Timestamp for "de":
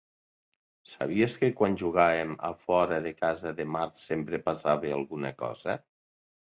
3.07-3.15, 3.61-3.71